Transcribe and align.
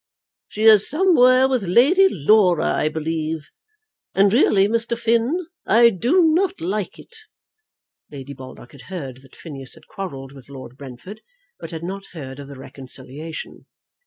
"She 0.47 0.63
is 0.63 0.89
somewhere 0.89 1.47
with 1.47 1.61
Lady 1.61 2.07
Laura, 2.09 2.65
I 2.73 2.89
believe; 2.89 3.49
and 4.15 4.33
really, 4.33 4.67
Mr. 4.67 4.97
Finn, 4.97 5.45
I 5.67 5.91
do 5.91 6.23
not 6.23 6.59
like 6.59 6.97
it." 6.97 7.15
Lady 8.09 8.33
Baldock 8.33 8.71
had 8.71 8.81
heard 8.89 9.21
that 9.21 9.35
Phineas 9.35 9.75
had 9.75 9.85
quarrelled 9.85 10.31
with 10.31 10.49
Lord 10.49 10.75
Brentford, 10.75 11.21
but 11.59 11.69
had 11.69 11.83
not 11.83 12.05
heard 12.15 12.39
of 12.39 12.47
the 12.47 12.55
reconciliation. 12.57 13.67